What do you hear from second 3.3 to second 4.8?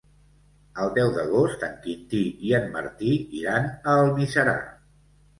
iran a Almiserà.